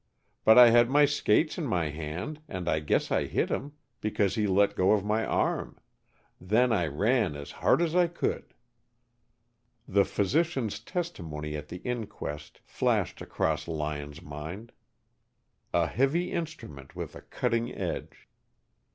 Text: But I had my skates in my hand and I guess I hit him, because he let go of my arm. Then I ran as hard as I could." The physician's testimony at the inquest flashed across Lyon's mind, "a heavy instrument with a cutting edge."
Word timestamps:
But 0.43 0.57
I 0.57 0.71
had 0.71 0.89
my 0.89 1.05
skates 1.05 1.59
in 1.59 1.67
my 1.67 1.89
hand 1.89 2.41
and 2.47 2.67
I 2.67 2.79
guess 2.79 3.11
I 3.11 3.25
hit 3.27 3.51
him, 3.51 3.73
because 3.99 4.33
he 4.33 4.47
let 4.47 4.73
go 4.75 4.93
of 4.93 5.05
my 5.05 5.23
arm. 5.23 5.79
Then 6.39 6.73
I 6.73 6.87
ran 6.87 7.35
as 7.35 7.51
hard 7.51 7.83
as 7.83 7.95
I 7.95 8.07
could." 8.07 8.55
The 9.87 10.03
physician's 10.03 10.79
testimony 10.79 11.55
at 11.55 11.67
the 11.67 11.83
inquest 11.83 12.61
flashed 12.65 13.21
across 13.21 13.67
Lyon's 13.67 14.23
mind, 14.23 14.71
"a 15.71 15.85
heavy 15.85 16.31
instrument 16.31 16.95
with 16.95 17.13
a 17.15 17.21
cutting 17.21 17.71
edge." 17.71 18.27